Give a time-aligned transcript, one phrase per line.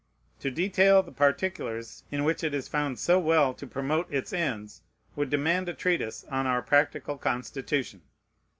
[0.39, 4.81] To detail the particulars in which it is found so well to promote its ends
[5.15, 8.01] would demand a treatise on our practical Constitution.